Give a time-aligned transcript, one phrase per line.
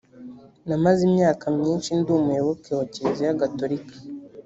[0.67, 3.95] namaze imyaka myinshi ndi umuyoboke wa kiliziya gatolika